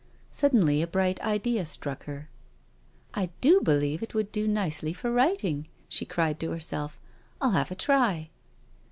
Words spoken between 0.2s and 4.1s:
Suddenly a bright idea struck her." I do believe